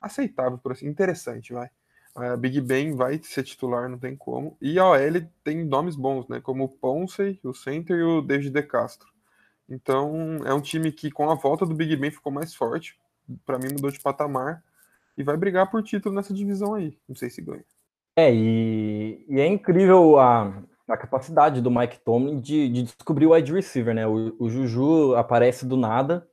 aceitável, 0.01 0.57
por 0.57 0.71
assim, 0.71 0.87
interessante, 0.87 1.53
vai. 1.53 1.69
A 2.15 2.37
Big 2.37 2.61
Ben 2.61 2.95
vai 2.95 3.21
ser 3.21 3.43
titular, 3.43 3.89
não 3.89 3.99
tem 3.99 4.15
como. 4.15 4.57
E 4.63 4.79
a 4.79 4.89
OL 4.89 5.21
tem 5.43 5.65
nomes 5.65 5.97
bons, 5.97 6.29
né? 6.29 6.41
Como 6.41 6.63
o 6.63 6.69
Ponce, 6.69 7.41
o 7.43 7.53
Center 7.53 7.99
e 7.99 8.03
o 8.05 8.23
David 8.23 8.51
De 8.51 8.63
Castro. 8.63 9.09
Então, 9.69 10.37
é 10.45 10.55
um 10.55 10.61
time 10.61 10.93
que, 10.93 11.11
com 11.11 11.29
a 11.29 11.35
volta 11.35 11.67
do 11.67 11.75
Big 11.75 11.97
Ben, 11.97 12.13
ficou 12.13 12.31
mais 12.31 12.55
forte. 12.55 12.97
Para 13.45 13.59
mim, 13.59 13.71
mudou 13.73 13.91
de 13.91 13.99
patamar. 13.99 14.63
E 15.17 15.23
vai 15.23 15.37
brigar 15.37 15.71
por 15.71 15.83
título 15.83 16.15
nessa 16.15 16.35
divisão 16.35 16.75
aí. 16.75 16.97
Não 17.09 17.15
sei 17.15 17.31
se 17.31 17.41
ganha. 17.41 17.65
É, 18.17 18.33
e, 18.33 19.25
e 19.29 19.41
é 19.41 19.47
incrível 19.47 20.19
a, 20.19 20.63
a 20.89 20.97
capacidade 20.97 21.61
do 21.61 21.71
Mike 21.71 22.01
Tomlin 22.05 22.41
de, 22.41 22.69
de 22.69 22.83
descobrir 22.85 23.27
o 23.27 23.33
wide 23.33 23.53
receiver, 23.53 23.95
né? 23.95 24.07
O, 24.07 24.35
o 24.39 24.49
Juju 24.49 25.15
aparece 25.17 25.67
do 25.67 25.77
nada 25.77 26.27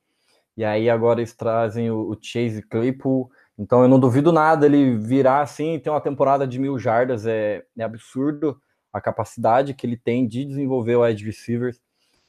e 0.55 0.63
aí 0.63 0.89
agora 0.89 1.19
eles 1.19 1.33
trazem 1.33 1.89
o, 1.89 2.09
o 2.09 2.17
Chase 2.21 2.61
Claypool. 2.61 3.31
Então 3.57 3.81
eu 3.81 3.87
não 3.87 3.99
duvido 3.99 4.31
nada 4.31 4.65
ele 4.65 4.97
virar 4.97 5.41
assim, 5.41 5.79
ter 5.79 5.89
uma 5.89 6.01
temporada 6.01 6.47
de 6.47 6.59
mil 6.59 6.77
jardas. 6.77 7.25
É, 7.25 7.63
é 7.77 7.83
absurdo 7.83 8.61
a 8.91 8.99
capacidade 8.99 9.73
que 9.73 9.87
ele 9.87 9.97
tem 9.97 10.27
de 10.27 10.45
desenvolver 10.45 10.95
o 10.95 11.03
wide 11.03 11.25
receivers. 11.25 11.79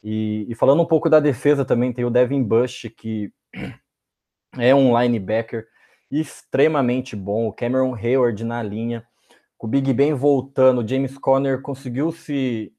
E, 0.02 0.46
e, 0.48 0.54
falando 0.54 0.82
um 0.82 0.86
pouco 0.86 1.08
da 1.08 1.20
defesa 1.20 1.64
também, 1.64 1.92
tem 1.92 2.04
o 2.04 2.10
Devin 2.10 2.42
Bush, 2.42 2.90
que 2.96 3.32
é 4.58 4.74
um 4.74 4.98
linebacker 4.98 5.66
extremamente 6.20 7.16
bom. 7.16 7.48
O 7.48 7.52
Cameron 7.52 7.94
Hayward 7.94 8.44
na 8.44 8.62
linha. 8.62 9.06
Com 9.56 9.66
o 9.66 9.70
Big 9.70 9.92
Ben 9.92 10.12
voltando, 10.12 10.82
o 10.82 10.88
James 10.88 11.16
Conner 11.16 11.62
conseguiu 11.62 12.12
se, 12.12 12.72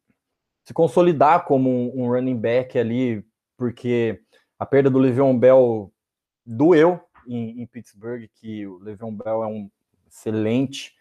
se 0.64 0.74
consolidar 0.74 1.46
como 1.46 1.70
um, 1.70 2.04
um 2.04 2.10
running 2.10 2.38
back 2.38 2.78
ali, 2.78 3.26
porque 3.58 4.22
a 4.60 4.66
perda 4.66 4.90
do 4.90 5.00
Le'Veon 5.00 5.38
Bell 5.38 5.92
doeu 6.46 7.00
em, 7.28 7.62
em, 7.62 7.66
Pittsburgh, 7.66 8.28
que 8.36 8.68
o 8.68 8.80
Le'Veon 8.80 9.16
Bell 9.16 9.44
é 9.44 9.48
um 9.48 9.70
excelente, 10.06 10.94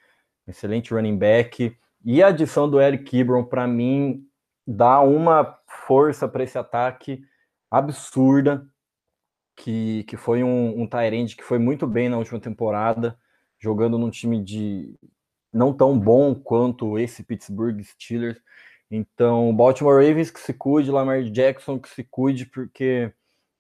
excelente 0.47 0.95
running 0.95 1.19
back. 1.19 1.77
E 2.05 2.23
a 2.23 2.29
adição 2.29 2.71
do 2.71 2.81
Eric 2.81 3.19
Ebron, 3.19 3.45
para 3.45 3.67
mim, 3.67 4.25
dá 4.67 5.01
uma 5.01 5.59
força 5.67 6.29
para 6.29 6.45
esse 6.45 6.57
ataque 6.57 7.25
absurda, 7.71 8.67
que, 9.57 10.05
que 10.05 10.17
foi 10.17 10.43
um, 10.43 10.83
um 10.83 10.87
Tyrande 10.87 11.37
que 11.37 11.43
foi 11.43 11.59
muito 11.59 11.87
bem 11.87 12.09
na 12.09 12.19
última 12.19 12.41
temporada, 12.41 13.19
jogando 13.59 13.99
num 13.99 14.11
time 14.11 14.43
de 14.43 14.95
não 15.53 15.73
tão 15.73 15.99
bom 15.99 16.35
quanto 16.35 16.99
esse 16.99 17.23
Pittsburgh 17.23 17.81
Steelers. 17.83 18.41
Então, 18.91 19.55
Baltimore 19.55 19.95
Ravens 19.95 20.31
que 20.31 20.41
se 20.41 20.53
cuide, 20.53 20.91
Lamar 20.91 21.23
Jackson 21.25 21.79
que 21.79 21.89
se 21.89 22.05
cuide, 22.05 22.47
porque 22.47 23.13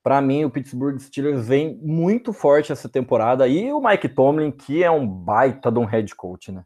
para 0.02 0.20
mim, 0.20 0.44
o 0.44 0.50
Pittsburgh 0.50 0.98
Steelers 0.98 1.46
vem 1.46 1.78
muito 1.80 2.32
forte 2.32 2.72
essa 2.72 2.88
temporada. 2.88 3.46
E 3.46 3.72
o 3.72 3.80
Mike 3.80 4.08
Tomlin, 4.08 4.50
que 4.50 4.82
é 4.82 4.90
um 4.90 5.06
baita 5.06 5.70
de 5.70 5.78
um 5.78 5.84
head 5.84 6.12
coach, 6.16 6.50
né? 6.50 6.64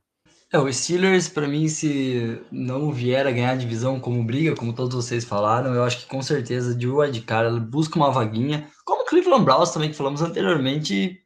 É, 0.50 0.58
o 0.58 0.72
Steelers, 0.72 1.28
para 1.28 1.46
mim, 1.46 1.68
se 1.68 2.40
não 2.50 2.90
vier 2.92 3.26
a 3.26 3.32
ganhar 3.32 3.50
a 3.50 3.56
divisão 3.56 4.00
como 4.00 4.24
briga, 4.24 4.54
como 4.54 4.72
todos 4.72 4.94
vocês 4.94 5.24
falaram, 5.24 5.74
eu 5.74 5.82
acho 5.82 5.98
que 5.98 6.06
com 6.06 6.22
certeza 6.22 6.74
de 6.74 6.88
wildcard 6.88 7.50
ele 7.50 7.60
busca 7.60 7.96
uma 7.96 8.12
vaguinha, 8.12 8.68
Cleveland 9.06 9.44
Browns 9.44 9.70
também, 9.70 9.90
que 9.90 9.96
falamos 9.96 10.20
anteriormente, 10.20 11.20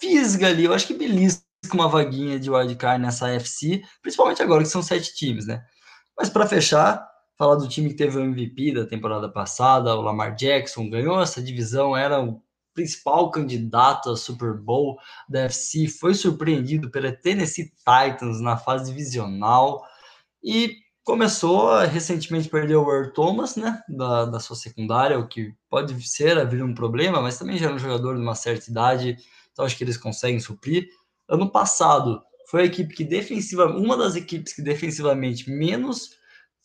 fisga 0.00 0.48
ali, 0.48 0.64
eu 0.64 0.72
acho 0.72 0.86
que 0.86 0.94
belisca 0.94 1.42
uma 1.72 1.88
vaguinha 1.88 2.38
de 2.38 2.50
wildcard 2.50 3.02
nessa 3.02 3.28
AFC, 3.28 3.82
principalmente 4.00 4.42
agora 4.42 4.62
que 4.62 4.68
são 4.68 4.82
sete 4.82 5.14
times, 5.14 5.46
né? 5.46 5.64
Mas 6.16 6.28
para 6.28 6.46
fechar, 6.46 7.06
falar 7.36 7.56
do 7.56 7.68
time 7.68 7.90
que 7.90 7.96
teve 7.96 8.18
o 8.18 8.22
MVP 8.22 8.72
da 8.72 8.86
temporada 8.86 9.28
passada, 9.28 9.94
o 9.94 10.00
Lamar 10.00 10.34
Jackson, 10.34 10.88
ganhou 10.88 11.20
essa 11.20 11.42
divisão, 11.42 11.96
era 11.96 12.22
o 12.22 12.40
principal 12.72 13.30
candidato 13.30 14.10
a 14.10 14.16
Super 14.16 14.54
Bowl 14.54 14.98
da 15.28 15.40
FC, 15.42 15.88
foi 15.88 16.14
surpreendido 16.14 16.90
pela 16.90 17.10
Tennessee 17.10 17.72
Titans 17.78 18.40
na 18.40 18.56
fase 18.56 18.92
divisional 18.92 19.82
e 20.44 20.76
começou 21.06 21.78
recentemente 21.84 22.48
perder 22.48 22.74
o 22.74 22.90
Earl 22.90 23.12
Thomas, 23.12 23.54
né, 23.54 23.80
da, 23.88 24.24
da 24.24 24.40
sua 24.40 24.56
secundária, 24.56 25.16
o 25.18 25.28
que 25.28 25.54
pode 25.70 25.94
ser 26.06 26.36
a 26.36 26.44
vir 26.44 26.62
um 26.64 26.74
problema, 26.74 27.22
mas 27.22 27.38
também 27.38 27.56
já 27.56 27.66
era 27.66 27.74
um 27.76 27.78
jogador 27.78 28.16
de 28.16 28.20
uma 28.20 28.34
certa 28.34 28.68
idade, 28.68 29.16
então 29.52 29.64
acho 29.64 29.78
que 29.78 29.84
eles 29.84 29.96
conseguem 29.96 30.40
suprir. 30.40 30.88
Ano 31.28 31.48
passado 31.48 32.20
foi 32.50 32.62
a 32.62 32.64
equipe 32.64 32.92
que 32.92 33.04
defensiva, 33.04 33.66
uma 33.66 33.96
das 33.96 34.16
equipes 34.16 34.52
que 34.52 34.60
defensivamente 34.60 35.48
menos 35.48 36.10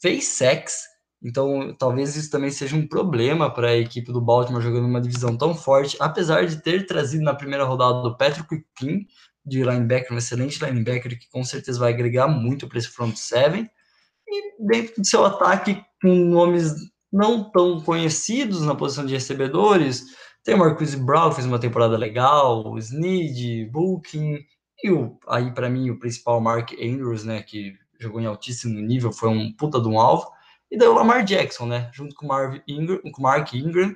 fez 0.02 0.26
sex 0.26 0.90
então, 1.24 1.76
talvez 1.78 2.16
isso 2.16 2.32
também 2.32 2.50
seja 2.50 2.76
um 2.76 2.88
problema 2.88 3.54
para 3.54 3.70
a 3.70 3.78
equipe 3.78 4.12
do 4.12 4.20
Baltimore 4.20 4.60
jogando 4.60 4.88
uma 4.88 5.00
divisão 5.00 5.38
tão 5.38 5.54
forte, 5.54 5.96
apesar 6.00 6.48
de 6.48 6.64
ter 6.64 6.88
trazido 6.88 7.24
na 7.24 7.36
primeira 7.36 7.64
rodada 7.64 8.02
do 8.02 8.18
Patrick 8.18 8.66
Quinn, 8.76 9.06
de 9.46 9.64
linebacker, 9.64 10.14
um 10.14 10.18
excelente 10.18 10.64
linebacker 10.64 11.20
que 11.20 11.30
com 11.30 11.44
certeza 11.44 11.78
vai 11.78 11.94
agregar 11.94 12.28
muito 12.28 12.68
para 12.68 12.80
esse 12.80 12.88
front 12.88 13.16
seven. 13.16 13.70
E 14.32 14.66
dentro 14.66 15.02
do 15.02 15.06
seu 15.06 15.26
ataque, 15.26 15.84
com 16.02 16.16
nomes 16.16 16.74
não 17.12 17.52
tão 17.52 17.82
conhecidos 17.82 18.62
na 18.62 18.74
posição 18.74 19.06
de 19.06 19.14
recebedores, 19.14 20.06
tem 20.44 20.56
o 20.56 20.60
Marcus 20.60 20.96
Brown, 20.96 21.32
fez 21.32 21.46
uma 21.46 21.60
temporada 21.60 21.98
legal, 21.98 22.66
o 22.66 22.78
Snead, 22.80 23.66
Booking, 23.66 24.40
e 24.84 24.90
o, 24.90 25.20
aí 25.28 25.54
para 25.54 25.70
mim 25.70 25.90
o 25.90 26.00
principal 26.00 26.40
Mark 26.40 26.72
Andrews, 26.74 27.24
né, 27.24 27.44
que 27.44 27.76
jogou 28.00 28.20
em 28.20 28.26
altíssimo 28.26 28.80
nível, 28.80 29.12
foi 29.12 29.30
um 29.30 29.54
puta 29.54 29.80
de 29.80 29.88
um 29.88 30.00
alvo. 30.00 30.32
E 30.72 30.78
daí 30.78 30.88
o 30.88 30.94
Lamar 30.94 31.24
Jackson, 31.24 31.66
né? 31.66 31.92
Junto 31.94 32.16
com 32.16 32.26
o 32.26 32.30
Marv 32.30 32.62
Ingram, 32.66 33.00
com 33.12 33.20
o 33.20 33.24
Mark 33.24 33.54
Ingram, 33.54 33.94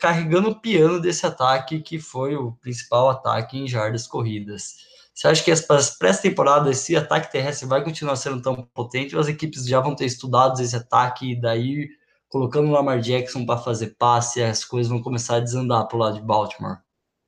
carregando 0.00 0.48
o 0.48 0.60
piano 0.60 0.98
desse 0.98 1.26
ataque, 1.26 1.80
que 1.80 1.98
foi 1.98 2.34
o 2.34 2.52
principal 2.52 3.10
ataque 3.10 3.58
em 3.58 3.68
jardas 3.68 4.06
corridas. 4.06 4.76
Você 5.14 5.28
acha 5.28 5.44
que 5.44 5.50
as 5.50 5.98
pré-temporadas 5.98 6.78
esse 6.78 6.96
ataque 6.96 7.30
terrestre 7.30 7.68
vai 7.68 7.82
continuar 7.84 8.16
sendo 8.16 8.40
tão 8.40 8.62
potente 8.74 9.14
ou 9.14 9.20
as 9.20 9.28
equipes 9.28 9.66
já 9.66 9.80
vão 9.80 9.94
ter 9.94 10.06
estudado 10.06 10.60
esse 10.60 10.76
ataque 10.76 11.32
e 11.32 11.40
daí 11.40 11.88
colocando 12.28 12.68
o 12.68 12.72
Lamar 12.72 13.00
Jackson 13.00 13.44
para 13.44 13.58
fazer 13.58 13.96
passe, 13.98 14.42
as 14.42 14.64
coisas 14.64 14.90
vão 14.90 15.02
começar 15.02 15.36
a 15.36 15.40
desandar 15.40 15.86
pro 15.88 15.98
lado 15.98 16.14
de 16.14 16.22
Baltimore? 16.22 16.78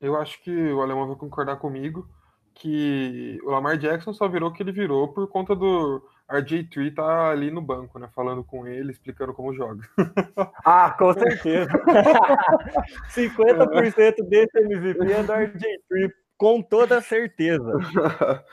Eu 0.01 0.17
acho 0.17 0.43
que 0.43 0.51
o 0.51 0.81
alemão 0.81 1.09
vai 1.09 1.17
concordar 1.17 1.57
comigo 1.57 2.09
que 2.55 3.39
o 3.45 3.51
Lamar 3.51 3.77
Jackson 3.79 4.13
só 4.13 4.29
virou 4.29 4.51
o 4.51 4.53
que 4.53 4.63
ele 4.63 4.73
virou 4.73 5.09
por 5.09 5.29
conta 5.29 5.55
do 5.55 6.03
RJ3 6.31 6.95
tá 6.95 7.31
ali 7.31 7.51
no 7.51 7.61
banco, 7.61 7.99
né? 7.99 8.09
Falando 8.15 8.43
com 8.43 8.67
ele, 8.67 8.93
explicando 8.93 9.35
como 9.35 9.55
joga. 9.55 9.83
Ah, 10.65 10.95
com 10.97 11.13
certeza. 11.13 11.69
50% 13.11 14.29
desse 14.29 14.59
MVP 14.59 15.13
é 15.13 15.23
do 15.23 15.33
RJ3, 15.33 16.11
com 16.43 16.61
toda 16.61 17.01
certeza. 17.01 17.73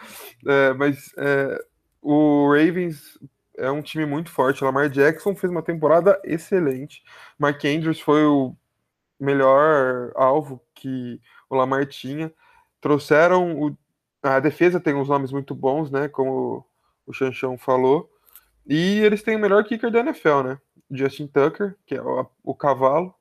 É, 0.48 0.74
mas 0.74 1.12
é, 1.18 1.62
o 2.02 2.48
Ravens 2.48 3.20
é 3.58 3.70
um 3.70 3.82
time 3.82 4.06
muito 4.06 4.32
forte. 4.32 4.64
O 4.64 4.66
Lamar 4.66 4.90
Jackson 4.90 5.36
fez 5.36 5.52
uma 5.52 5.62
temporada 5.62 6.18
excelente. 6.24 7.04
Mark 7.38 7.62
Andrews 7.66 8.00
foi 8.00 8.24
o 8.24 8.56
melhor 9.20 10.14
alvo 10.16 10.64
que 10.74 11.20
o 11.50 11.56
Lamar 11.58 11.86
tinha. 11.88 12.32
Trouxeram 12.80 13.60
o 13.60 13.78
a 14.24 14.40
defesa 14.40 14.80
tem 14.80 14.94
uns 14.94 15.10
nomes 15.10 15.34
muito 15.34 15.54
bons, 15.54 15.92
né? 15.92 16.08
Como 16.08 16.66
o 17.06 17.12
Chanchão 17.12 17.58
falou. 17.58 18.10
E 18.66 19.00
eles 19.00 19.22
têm 19.24 19.36
o 19.36 19.40
melhor 19.40 19.66
kicker 19.66 19.92
da 19.92 20.00
NFL, 20.00 20.44
né? 20.44 20.60
Justin 20.90 21.28
Tucker, 21.28 21.76
que 21.86 21.96
é 21.96 22.02
o, 22.02 22.26
o 22.44 22.56
cavalo. 22.56 23.14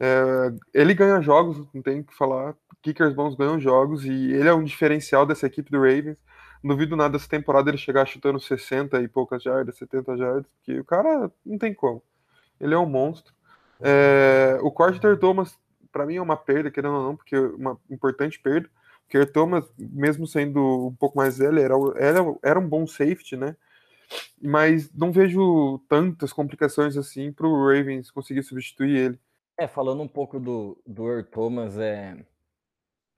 É, 0.00 0.50
ele 0.72 0.94
ganha 0.94 1.20
jogos, 1.20 1.58
não 1.74 1.82
tem 1.82 2.00
o 2.00 2.04
que 2.04 2.16
falar. 2.16 2.56
Kickers 2.82 3.14
bons 3.14 3.34
ganham 3.34 3.60
jogos 3.60 4.06
e 4.06 4.32
ele 4.32 4.48
é 4.48 4.54
um 4.54 4.64
diferencial 4.64 5.26
dessa 5.26 5.46
equipe 5.46 5.70
do 5.70 5.78
Ravens. 5.78 6.18
Não 6.62 6.74
duvido 6.74 6.96
nada 6.96 7.12
dessa 7.12 7.28
temporada 7.28 7.70
ele 7.70 7.76
chegar 7.76 8.06
chutando 8.06 8.40
60 8.40 9.00
e 9.02 9.08
poucas 9.08 9.42
jardas, 9.42 9.76
70 9.76 10.16
jardas, 10.16 10.46
porque 10.56 10.80
o 10.80 10.84
cara 10.84 11.30
não 11.44 11.58
tem 11.58 11.74
como. 11.74 12.02
Ele 12.58 12.74
é 12.74 12.78
um 12.78 12.86
monstro. 12.86 13.32
É, 13.80 14.58
o 14.62 14.70
Corter 14.70 15.18
Thomas, 15.18 15.58
para 15.92 16.06
mim, 16.06 16.16
é 16.16 16.22
uma 16.22 16.36
perda, 16.36 16.70
querendo 16.70 16.94
ou 16.94 17.02
não, 17.02 17.16
porque 17.16 17.36
é 17.36 17.40
uma 17.40 17.78
importante 17.90 18.38
perda. 18.38 18.68
Kerr 19.08 19.26
Thomas, 19.26 19.64
mesmo 19.76 20.26
sendo 20.26 20.88
um 20.88 20.94
pouco 20.94 21.18
mais 21.18 21.38
velho, 21.38 21.58
era, 21.58 21.74
era, 21.96 22.20
era 22.42 22.60
um 22.60 22.68
bom 22.68 22.86
safety, 22.86 23.36
né? 23.36 23.56
Mas 24.40 24.90
não 24.92 25.12
vejo 25.12 25.80
tantas 25.88 26.32
complicações 26.32 26.96
assim 26.96 27.32
para 27.32 27.46
o 27.46 27.66
Ravens 27.66 28.10
conseguir 28.10 28.42
substituir 28.42 28.96
ele. 28.96 29.20
É, 29.58 29.66
falando 29.68 30.02
um 30.02 30.08
pouco 30.08 30.40
do, 30.40 30.80
do 30.86 31.06
Earl 31.06 31.24
Thomas, 31.24 31.78
é, 31.78 32.16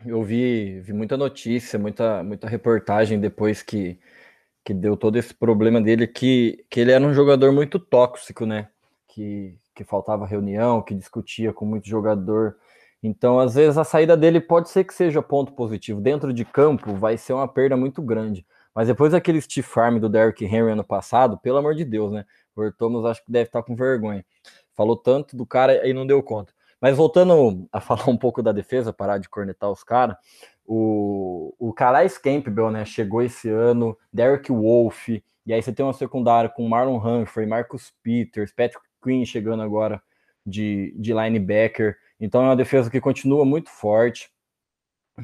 eu 0.04 0.22
vi, 0.22 0.80
vi 0.80 0.92
muita 0.92 1.16
notícia, 1.16 1.78
muita, 1.78 2.22
muita 2.22 2.48
reportagem 2.48 3.20
depois 3.20 3.62
que, 3.62 3.98
que 4.64 4.74
deu 4.74 4.96
todo 4.96 5.16
esse 5.16 5.32
problema 5.34 5.80
dele, 5.80 6.06
que, 6.06 6.64
que 6.68 6.80
ele 6.80 6.92
era 6.92 7.04
um 7.04 7.14
jogador 7.14 7.52
muito 7.52 7.78
tóxico, 7.78 8.44
né? 8.46 8.68
Que, 9.08 9.58
que 9.74 9.84
faltava 9.84 10.26
reunião, 10.26 10.82
que 10.82 10.94
discutia 10.94 11.52
com 11.52 11.64
muito 11.64 11.88
jogador 11.88 12.56
então, 13.02 13.40
às 13.40 13.54
vezes, 13.54 13.76
a 13.76 13.84
saída 13.84 14.16
dele 14.16 14.40
pode 14.40 14.70
ser 14.70 14.84
que 14.84 14.94
seja 14.94 15.20
ponto 15.20 15.52
positivo. 15.52 16.00
Dentro 16.00 16.32
de 16.32 16.44
campo, 16.44 16.94
vai 16.94 17.18
ser 17.18 17.32
uma 17.32 17.48
perda 17.48 17.76
muito 17.76 18.00
grande. 18.00 18.46
Mas 18.74 18.86
depois 18.86 19.12
daquele 19.12 19.40
stiff 19.40 19.78
arm 19.78 19.98
do 19.98 20.08
Derrick 20.08 20.44
Henry 20.44 20.70
ano 20.70 20.84
passado, 20.84 21.36
pelo 21.38 21.58
amor 21.58 21.74
de 21.74 21.84
Deus, 21.84 22.12
né? 22.12 22.24
O 22.54 22.70
Thomas 22.70 23.04
acho 23.04 23.24
que 23.24 23.32
deve 23.32 23.48
estar 23.48 23.62
com 23.62 23.74
vergonha. 23.74 24.24
Falou 24.74 24.96
tanto 24.96 25.36
do 25.36 25.46
cara 25.46 25.86
e 25.86 25.92
não 25.92 26.06
deu 26.06 26.22
conta. 26.22 26.52
Mas 26.80 26.96
voltando 26.96 27.68
a 27.72 27.80
falar 27.80 28.08
um 28.08 28.16
pouco 28.16 28.42
da 28.42 28.52
defesa, 28.52 28.92
parar 28.92 29.18
de 29.18 29.28
cornetar 29.28 29.70
os 29.70 29.84
caras, 29.84 30.16
o, 30.66 31.54
o 31.58 31.72
Calais 31.72 32.18
Campbell, 32.18 32.70
né, 32.70 32.84
chegou 32.84 33.22
esse 33.22 33.48
ano, 33.48 33.96
Derek 34.12 34.50
Wolf, 34.50 35.08
e 35.08 35.52
aí 35.52 35.60
você 35.60 35.72
tem 35.72 35.84
uma 35.84 35.92
secundária 35.92 36.48
com 36.48 36.68
Marlon 36.68 36.98
Humphrey, 36.98 37.46
Marcus 37.46 37.92
Peters, 38.02 38.52
Patrick 38.52 38.86
Quinn 39.02 39.24
chegando 39.24 39.62
agora 39.62 40.00
de, 40.46 40.94
de 40.96 41.12
linebacker. 41.12 41.96
Então 42.20 42.42
é 42.42 42.46
uma 42.46 42.56
defesa 42.56 42.90
que 42.90 43.00
continua 43.00 43.44
muito 43.44 43.68
forte. 43.68 44.30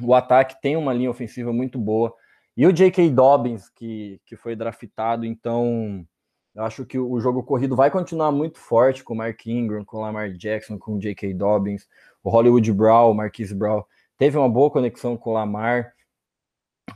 O 0.01 0.13
ataque 0.13 0.59
tem 0.61 0.75
uma 0.75 0.93
linha 0.93 1.09
ofensiva 1.09 1.53
muito 1.53 1.79
boa. 1.79 2.13
E 2.55 2.67
o 2.67 2.73
J.K. 2.73 3.09
Dobbins, 3.09 3.69
que, 3.69 4.19
que 4.25 4.35
foi 4.35 4.55
draftado, 4.55 5.25
então 5.25 6.05
eu 6.55 6.63
acho 6.63 6.85
que 6.85 6.97
o 6.97 7.19
jogo 7.19 7.43
corrido 7.43 7.75
vai 7.75 7.91
continuar 7.91 8.31
muito 8.31 8.57
forte 8.57 9.03
com 9.03 9.13
o 9.13 9.17
Mark 9.17 9.45
Ingram, 9.45 9.85
com 9.85 9.97
o 9.97 10.01
Lamar 10.01 10.31
Jackson, 10.33 10.77
com 10.77 10.95
o 10.95 10.99
J.K. 10.99 11.33
Dobbins, 11.33 11.87
o 12.23 12.29
Hollywood 12.29 12.71
Brown, 12.73 13.11
o 13.11 13.13
Marquise 13.13 13.55
Brown. 13.55 13.83
Teve 14.17 14.37
uma 14.37 14.49
boa 14.49 14.69
conexão 14.69 15.15
com 15.15 15.29
o 15.29 15.33
Lamar. 15.33 15.93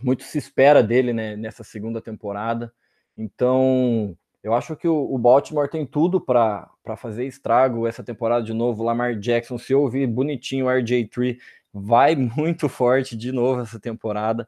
Muito 0.01 0.24
se 0.24 0.38
espera 0.38 0.81
dele 0.83 1.13
né, 1.13 1.36
nessa 1.36 1.63
segunda 1.63 2.01
temporada. 2.01 2.74
Então, 3.17 4.17
eu 4.43 4.53
acho 4.53 4.75
que 4.75 4.88
o, 4.88 5.13
o 5.13 5.17
Baltimore 5.17 5.69
tem 5.69 5.86
tudo 5.86 6.19
para 6.19 6.69
fazer 6.98 7.25
estrago 7.25 7.88
essa 7.88 8.03
temporada 8.03 8.43
de 8.43 8.53
novo. 8.53 8.83
Lamar 8.83 9.15
Jackson, 9.17 9.57
se 9.57 9.74
ouvir 9.74 10.07
bonitinho 10.07 10.65
o 10.65 10.69
RJ3, 10.69 11.38
vai 11.74 12.15
muito 12.38 12.67
forte 12.67 13.15
de 13.15 13.31
novo 13.31 13.62
essa 13.62 13.79
temporada. 13.79 14.48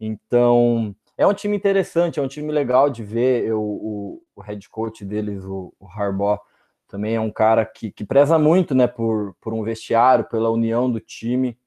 Então, 0.00 0.94
é 1.18 1.26
um 1.26 1.34
time 1.34 1.56
interessante, 1.56 2.20
é 2.20 2.22
um 2.22 2.28
time 2.28 2.52
legal 2.52 2.88
de 2.88 3.02
ver. 3.02 3.44
Eu, 3.44 3.60
o, 3.60 4.22
o 4.36 4.40
head 4.40 4.68
coach 4.70 5.04
deles, 5.04 5.44
o, 5.44 5.74
o 5.80 5.86
Harbaugh, 5.86 6.38
também 6.86 7.16
é 7.16 7.20
um 7.20 7.30
cara 7.30 7.66
que, 7.66 7.90
que 7.90 8.04
preza 8.04 8.38
muito 8.38 8.74
né, 8.74 8.86
por, 8.86 9.34
por 9.40 9.52
um 9.52 9.64
vestiário, 9.64 10.24
pela 10.24 10.48
união 10.48 10.90
do 10.90 11.00
time. 11.00 11.58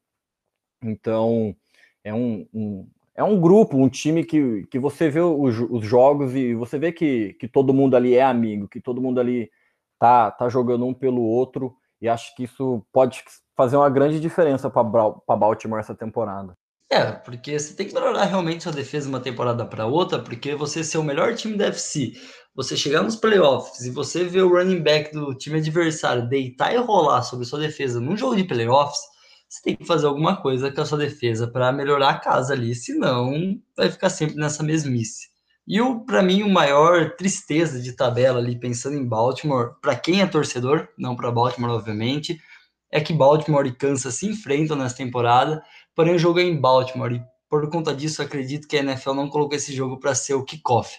Então, 0.82 1.54
é 2.02 2.14
um, 2.14 2.48
um, 2.54 2.88
é 3.14 3.24
um 3.24 3.40
grupo, 3.40 3.78
um 3.78 3.90
time 3.90 4.24
que, 4.24 4.66
que 4.68 4.80
você 4.80 5.10
vê 5.10 5.20
os, 5.20 5.60
os, 5.60 5.86
jogos 5.86 6.34
e 6.34 6.56
você 6.56 6.80
vê 6.80 6.92
que, 6.92 7.34
que 7.34 7.48
todo 7.48 7.74
mundo 7.74 7.96
ali 7.96 8.16
é 8.16 8.24
amigo, 8.24 8.70
que 8.70 8.80
todo 8.80 9.02
mundo 9.02 9.20
ali 9.20 9.52
tá, 10.00 10.32
tá 10.32 10.50
jogando 10.50 10.86
um 10.86 10.94
pelo 10.94 11.22
outro, 11.22 11.76
e 12.02 12.10
acho 12.10 12.36
que 12.36 12.44
isso 12.46 12.84
pode 12.92 13.24
fazer 13.56 13.78
uma 13.78 13.90
grande 13.90 14.20
diferença 14.20 14.70
para 14.70 15.38
Baltimore 15.38 15.80
essa 15.80 15.94
temporada. 15.94 16.58
É, 16.92 17.10
porque 17.10 17.58
você 17.58 17.74
tem 17.74 17.88
que 17.88 17.94
melhorar 17.94 18.26
realmente 18.26 18.64
sua 18.64 18.72
defesa 18.74 19.06
de 19.06 19.14
uma 19.14 19.22
temporada 19.22 19.66
para 19.66 19.86
outra, 19.86 20.20
porque 20.20 20.54
você 20.56 20.84
ser 20.84 20.98
o 20.98 21.04
melhor 21.04 21.34
time 21.36 21.56
da 21.56 21.68
FC, 21.68 22.12
você 22.54 22.76
chegar 22.76 23.02
nos 23.02 23.16
playoffs 23.16 23.86
e 23.86 23.92
você 23.92 24.26
ver 24.26 24.42
o 24.42 24.50
running 24.50 24.82
back 24.84 25.14
do 25.14 25.34
time 25.34 25.60
adversário 25.60 26.28
deitar 26.28 26.74
e 26.74 26.78
rolar 26.78 27.22
sobre 27.22 27.46
sua 27.46 27.60
defesa 27.60 28.02
num 28.02 28.18
jogo 28.18 28.36
de 28.36 28.44
playoffs, 28.44 29.00
você 29.48 29.62
tem 29.64 29.76
que 29.78 29.86
fazer 29.86 30.06
alguma 30.06 30.42
coisa 30.42 30.70
com 30.70 30.82
a 30.82 30.86
sua 30.86 30.98
defesa 30.98 31.48
para 31.48 31.72
melhorar 31.72 32.10
a 32.10 32.20
casa 32.20 32.52
ali, 32.54 32.76
senão 32.76 33.58
vai 33.76 33.90
ficar 33.90 34.10
sempre 34.10 34.36
nessa 34.36 34.62
mesmice. 34.62 35.30
E 35.66 35.80
o 35.80 36.02
para 36.04 36.22
mim 36.22 36.44
o 36.44 36.50
maior 36.50 37.16
tristeza 37.16 37.80
de 37.80 37.94
tabela 37.94 38.40
ali 38.40 38.60
pensando 38.60 38.98
em 38.98 39.08
Baltimore, 39.08 39.76
para 39.82 39.96
quem 39.96 40.22
é 40.22 40.28
torcedor, 40.28 40.90
não 40.98 41.16
para 41.16 41.32
Baltimore 41.32 41.72
obviamente, 41.72 42.38
é 42.92 43.00
que 43.00 43.14
Baltimore 43.14 43.68
e 43.68 43.74
Kansas 43.74 44.16
se 44.16 44.28
enfrentam 44.28 44.76
nessa 44.76 44.98
temporada, 44.98 45.64
porém 45.96 46.16
o 46.16 46.20
jogo 46.20 46.40
é 46.40 46.44
em 46.44 46.60
Baltimore 46.60 47.14
e 47.14 47.24
por 47.50 47.70
conta 47.70 47.94
disso 47.94 48.22
acredito 48.22 48.68
que 48.68 48.78
a 48.78 48.80
NFL 48.80 49.14
não 49.14 49.30
colocou 49.30 49.56
esse 49.56 49.74
jogo 49.74 50.00
para 50.00 50.16
ser 50.16 50.34
o 50.34 50.44
kickoff. 50.44 50.98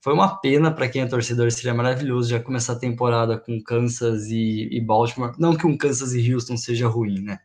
Foi 0.00 0.12
uma 0.12 0.40
pena 0.40 0.70
para 0.70 0.88
quem 0.88 1.02
é 1.02 1.06
torcedor, 1.06 1.50
seria 1.50 1.74
maravilhoso 1.74 2.30
já 2.30 2.40
começar 2.40 2.74
a 2.74 2.78
temporada 2.78 3.38
com 3.38 3.60
Kansas 3.62 4.26
e, 4.26 4.68
e 4.70 4.80
Baltimore. 4.80 5.34
Não 5.38 5.56
que 5.56 5.66
um 5.66 5.76
Kansas 5.76 6.14
e 6.14 6.32
Houston 6.32 6.56
seja 6.56 6.86
ruim, 6.86 7.22
né? 7.22 7.38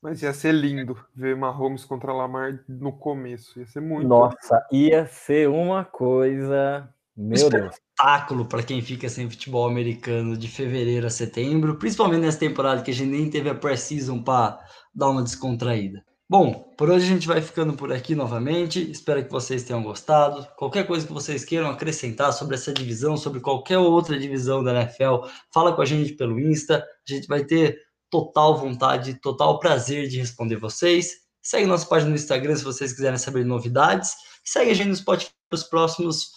Mas 0.00 0.22
ia 0.22 0.32
ser 0.32 0.52
lindo 0.52 0.96
ver 1.14 1.34
Mahomes 1.34 1.84
contra 1.84 2.12
Lamar 2.12 2.62
no 2.68 2.92
começo. 2.92 3.58
Ia 3.58 3.66
ser 3.66 3.80
muito. 3.80 4.06
Nossa, 4.06 4.64
ia 4.70 5.06
ser 5.06 5.48
uma 5.48 5.84
coisa. 5.84 6.88
Meu 7.16 7.50
Deus. 7.50 7.74
Espetáculo 7.98 8.44
para 8.44 8.62
quem 8.62 8.82
fica 8.82 9.08
sem 9.08 9.28
futebol 9.30 9.66
americano 9.66 10.36
de 10.36 10.48
fevereiro 10.48 11.06
a 11.06 11.10
setembro, 11.10 11.78
principalmente 11.78 12.20
nessa 12.20 12.38
temporada 12.38 12.82
que 12.82 12.90
a 12.90 12.94
gente 12.94 13.08
nem 13.08 13.30
teve 13.30 13.48
a 13.48 13.54
pré-season 13.54 14.22
para 14.22 14.60
dar 14.94 15.08
uma 15.08 15.22
descontraída. 15.22 16.04
Bom, 16.28 16.74
por 16.76 16.90
hoje 16.90 17.06
a 17.06 17.08
gente 17.08 17.26
vai 17.26 17.40
ficando 17.40 17.72
por 17.72 17.90
aqui 17.90 18.14
novamente. 18.14 18.90
Espero 18.90 19.24
que 19.24 19.30
vocês 19.30 19.62
tenham 19.62 19.82
gostado. 19.82 20.46
Qualquer 20.58 20.86
coisa 20.86 21.06
que 21.06 21.12
vocês 21.12 21.42
queiram 21.42 21.70
acrescentar 21.70 22.34
sobre 22.34 22.56
essa 22.56 22.70
divisão, 22.70 23.16
sobre 23.16 23.40
qualquer 23.40 23.78
outra 23.78 24.18
divisão 24.18 24.62
da 24.62 24.74
NFL, 24.74 25.26
fala 25.50 25.72
com 25.74 25.80
a 25.80 25.86
gente 25.86 26.12
pelo 26.12 26.38
Insta. 26.38 26.84
A 27.08 27.12
gente 27.12 27.26
vai 27.26 27.44
ter 27.44 27.78
total 28.10 28.58
vontade, 28.58 29.18
total 29.22 29.58
prazer 29.58 30.06
de 30.06 30.18
responder 30.18 30.56
vocês. 30.56 31.12
Segue 31.42 31.64
nossa 31.64 31.86
página 31.86 32.10
no 32.10 32.16
Instagram 32.16 32.56
se 32.56 32.64
vocês 32.64 32.92
quiserem 32.92 33.18
saber 33.18 33.46
novidades. 33.46 34.10
Segue 34.44 34.70
a 34.70 34.74
gente 34.74 34.88
no 34.88 34.96
Spotify 34.96 35.32
para 35.48 35.56
os 35.56 35.64
próximos 35.64 36.36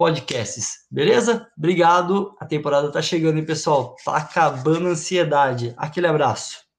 podcasts, 0.00 0.86
beleza? 0.90 1.46
Obrigado. 1.58 2.34
A 2.40 2.46
temporada 2.46 2.90
tá 2.90 3.02
chegando, 3.02 3.36
hein, 3.36 3.44
pessoal? 3.44 3.94
Tá 4.02 4.16
acabando 4.16 4.88
a 4.88 4.92
ansiedade. 4.92 5.74
Aquele 5.76 6.06
abraço. 6.06 6.64